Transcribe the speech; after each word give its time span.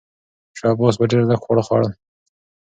شاه 0.57 0.71
عباس 0.73 0.95
به 0.99 1.05
ډېر 1.11 1.21
لږ 1.29 1.39
خواړه 1.43 1.63
خوړل. 1.67 1.89